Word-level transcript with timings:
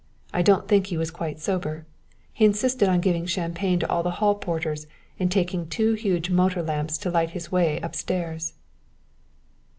I 0.33 0.41
don't 0.41 0.67
think 0.67 0.87
he 0.87 0.97
was 0.97 1.11
quite 1.11 1.39
sober; 1.39 1.85
he 2.33 2.43
insisted 2.43 2.89
on 2.89 3.01
giving 3.01 3.27
champagne 3.27 3.77
to 3.81 3.87
all 3.91 4.01
the 4.01 4.09
hall 4.17 4.33
porters 4.33 4.87
and 5.19 5.31
taking 5.31 5.67
two 5.67 5.93
huge 5.93 6.31
motor 6.31 6.63
lamps 6.63 6.97
to 6.97 7.11
light 7.11 7.29
his 7.37 7.51
way 7.51 7.79
up 7.81 7.93
stairs." 7.93 8.53